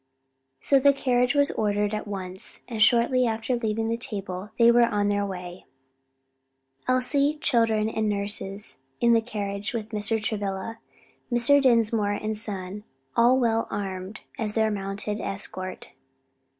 [0.61, 4.87] So the carriage was ordered at once, and shortly after leaving the table they were
[4.87, 5.65] on their way
[6.87, 10.19] Elsie, children and nurses in the carriage, with Mr.
[10.19, 10.79] Travilla,
[11.31, 11.61] Mr.
[11.61, 12.83] Dinsmore and son,
[13.15, 15.91] all well armed, as their mounted escort.